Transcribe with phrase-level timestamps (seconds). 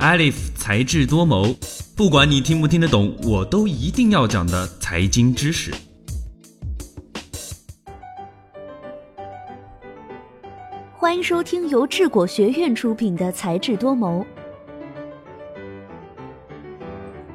[0.00, 1.54] Alif 才智多谋，
[1.94, 5.70] 不管你听不听得懂，我都一定要讲的财经知识。
[10.96, 14.20] 欢迎收听由智果学院出品的《才智多谋》。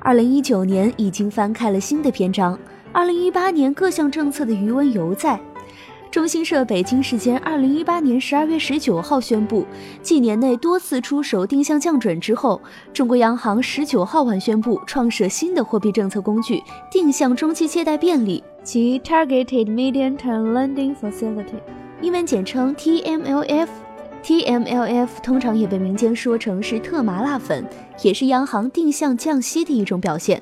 [0.00, 2.58] 二零一九年已经翻开了新的篇章，
[2.94, 5.38] 二零一八年各项政策的余温犹在。
[6.14, 9.66] 中新社北京时间二零一八年十二月十九号宣布，
[10.00, 21.58] 继年内多次出手定向降准之后，中国央行十九号晚宣布创设新的货币政策工具——定向中期借贷便利及 Targeted Medium-Term Lending Facility，
[22.00, 23.66] 英文简称 TMLF。
[24.22, 27.66] TMLF 通常也被民间说成是特麻辣粉，
[28.02, 30.40] 也是央行定向降息的一种表现。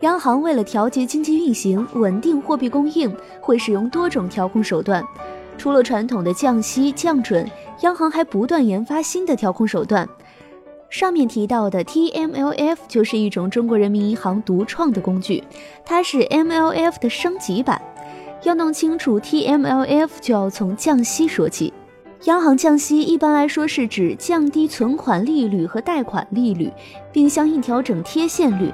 [0.00, 5.02] 央行为了调节经济运行、稳定货币供应，会使用多种调控手段。
[5.56, 7.48] 除了传统的降息、降准，
[7.80, 10.06] 央行还不断研发新的调控手段。
[10.90, 15.42] 上面提到的 TMLF 就是一种中国人民银行独创的工具，
[15.84, 17.80] 它是 MLF 的升级版。
[18.42, 21.72] 要弄清楚 TMLF，就要从降息说起。
[22.24, 26.72] 央行降息一般来说是指降低存款利率和贷款利率，
[27.12, 28.72] 并相应调整贴现率。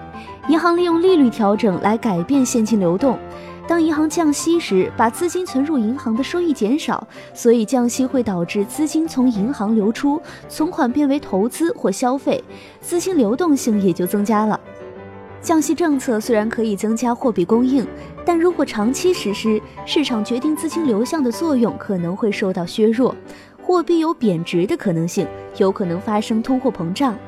[0.48, 3.18] 银行利用利率调整来改变现金流动。
[3.68, 12.42] 当银行降息时，把资金存入银行的收益减少，所以降息会导致资金从银行流出，存款变为投资或消费，
[12.80, 14.58] 资金流动性也就增加了。
[15.42, 17.84] 降息政策虽然可以增加货币供应，
[18.24, 23.12] 但如果长期实施，市场决定资金流向的作用可能会受到削弱，
[23.60, 25.26] 货币有贬值的可能性，
[25.56, 27.18] 有可能发生通货膨胀。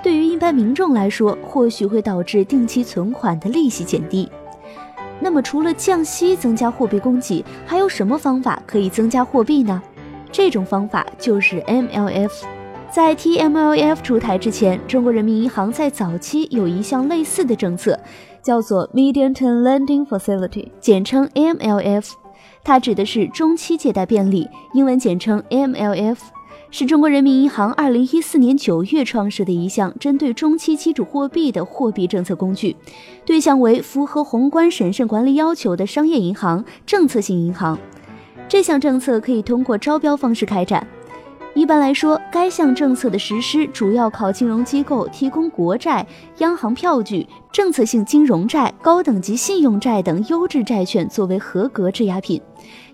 [0.00, 4.30] 对于一般民众来说，或许会导致定期存款的利息减低。
[5.18, 9.82] 那么，除了降息增加货币供给，还有什么方法可以增加货币呢？
[10.30, 12.30] 这种方法就是 MLF。
[12.96, 18.00] 在 TMLF 出台之前，中国人民银行在早期有一项类似的政策，
[18.42, 22.12] 叫做 Medium-Term Lending Facility，简称 MLF。
[22.64, 26.16] 它指的是中期借贷便利，英文简称 MLF，
[26.70, 32.74] 是中国人民银行2014年9月创设的一项针对中期基础货币的货币政策工具，
[33.26, 37.78] 对象为符合宏观审慎管理要求的商业银行、政策性银行。
[38.48, 40.86] 这项政策可以通过招标方式开展。
[41.56, 46.06] 一般来说，该项政策的实施主要靠金融机构提供国债、
[46.36, 52.38] 央行票据、政策性金融债、高等级信用债等优质债券作为合格质押品，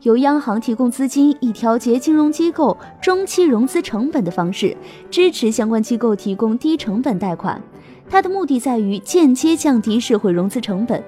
[0.03, 4.77] 由央行提供资金，以调节金融机构中期融资成本的方式，
[5.11, 7.61] 支持相关机构提供低成本贷款。
[8.09, 11.03] 它的目的在于间接降低社会融资成本。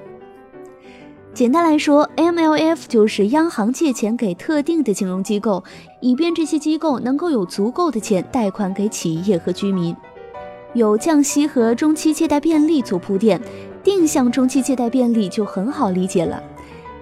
[1.35, 5.65] 简单来说，MLF 就是央行借钱给特定的金融机构，
[5.99, 9.97] 以便这些机构能够有足够的钱贷款给企业和居民。
[10.75, 13.41] 有降息和中期借贷便利做铺垫，
[13.83, 16.41] 定向中期借贷便利就很好理解了。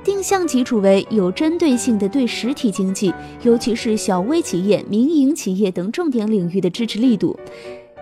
[0.02, 7.38] 定向基础为有针对性的对实体经济，尤其是小微企业、民营企业等重点领域的支持力度。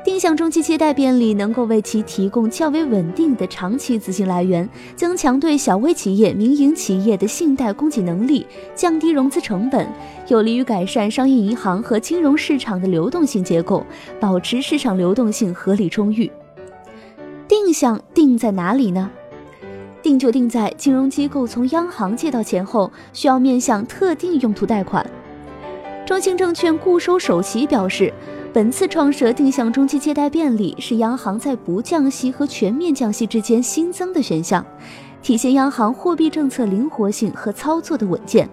[0.03, 4.67] 定向中期借贷便利能够为其提供较为稳定的长期资金来源，
[4.97, 9.87] 增强对小微企业、民营企业的信贷供给能力，降低融资成本，
[10.29, 13.85] 有利于改善商业银行和金融市场的流动性结构，
[14.19, 16.31] 保持市场流动性合理充裕。
[17.47, 19.11] 定向定在哪里呢？
[20.01, 25.05] 定就定在金融机构从央行借到钱后，需要面向特定用途贷款。
[26.07, 28.11] 中信证券固收首席表示。
[28.53, 34.65] 本次创设定向中期借贷便利是央行在不降息和全面降息之间新增的选项，
[35.23, 38.49] 体现央行货币政策灵活性和操作的稳健。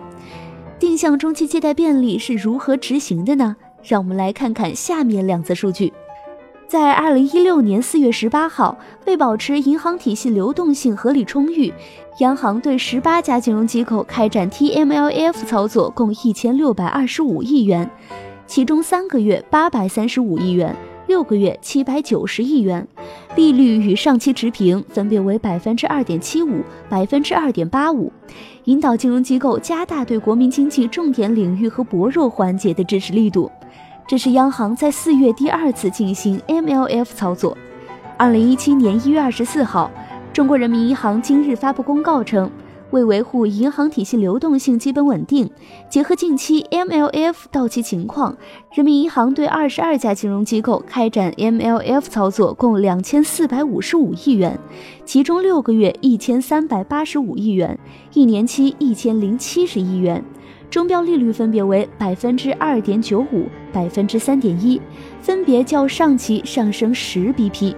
[0.78, 3.56] 定向中期借贷便利是如何执行的呢？
[3.82, 5.92] 让我们来看看下面两则数据。
[6.68, 8.78] 在二零一六年四月十八号，
[9.08, 11.74] 为保持银行体系流动性合理充裕，
[12.20, 17.90] 央行对十八家金融机构开展 TMLF 操作，共一千六百二十五亿元。
[18.48, 20.74] 其中三个月八百三十五亿元，
[21.06, 22.88] 六个月七百九十亿元，
[23.36, 28.12] 利率与上期持平，分别为百分之二点七五、百分之二点八五，
[28.64, 33.52] 引导金融机构加大对国民经济重点领域和薄弱环节的支持力度。
[34.08, 37.56] 这是央行在四月第二次进行 MLF 操作。
[38.16, 39.92] 二零一七年一月二十四号，
[40.32, 42.50] 中国人民银行今日发布公告称。
[42.92, 45.50] 为维护银行体系流动性基本稳定，
[45.90, 48.38] 结合近期 MLF 到期情况，
[48.74, 54.58] 人民银行对二十二家金融机构开展 MLF 操作，共两千四百五十五亿元，
[55.06, 57.78] 其中六个月一千三百八十五亿元，
[58.14, 60.24] 一年期一千零七十亿元。
[60.70, 64.82] 中标利率分别为百分之二点九五、百分之三点一，
[65.22, 67.74] 分别较上期上升十 BP。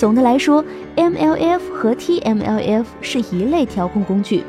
[0.00, 0.64] 总的来说
[0.96, 4.42] ，MLF 和 TMLF 是一类调控工具，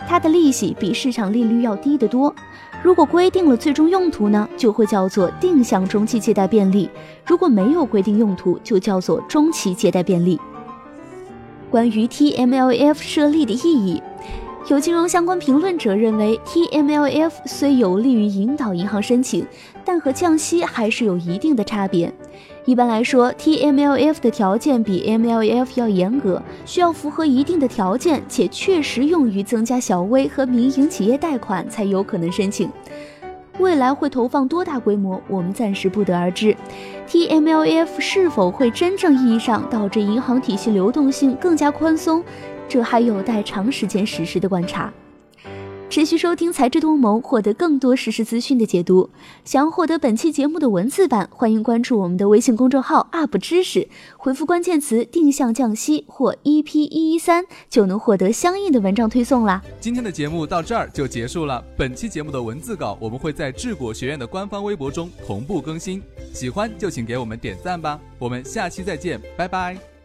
[0.00, 2.34] 它的利息比市场利率要低得多。
[2.82, 6.88] 如果规定了最终用途呢，就会叫做定向中期借贷便利；
[7.24, 10.40] 如果没有规定用途，就叫做中期借贷便利。
[11.70, 14.02] 关于 TMLF 设立的意义，
[14.66, 19.46] 有金融相关评论者认为，TMLF 虽有利于引导银行申请，
[19.84, 22.12] 但和降息还是有一定的差别。
[22.64, 32.68] 一般来说，TMLF 的条件比 MLF 要严格，需要符合一定的条件，且确实用于增加小微和民营企业贷款才有可能申请。
[33.58, 36.54] 未来会投放多大规模，我们暂时不得而知。
[37.08, 42.22] TMLF 是否会真正意义上导致银行体系流动性更加宽松，
[42.68, 44.92] 这还有待长时间实施的观察。
[45.88, 49.08] 持续收听才智多谋，获得更多实时资讯的解读。
[49.44, 53.88] 想要获得本期节目的文字版，欢迎关注我们的微信公众号 “UP 知识”，
[54.18, 59.62] 回复关键词“定向降息”或 “EP 一一三”，就能获得相应的文章推送啦。
[59.80, 61.64] 今天的节目到这儿就结束了。
[61.78, 66.02] 本期节目的文字稿我们会在智果学院的官方微博中同步更新，
[66.34, 67.98] 喜欢就请给我们点赞吧。
[68.18, 69.95] 我们下期再见，拜拜。